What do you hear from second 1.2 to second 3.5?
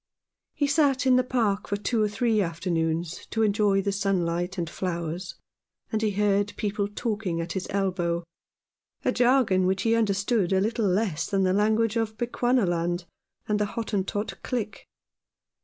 park for two or three afternoons to